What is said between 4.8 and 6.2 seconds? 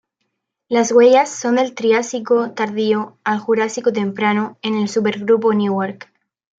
supergrupo Newark.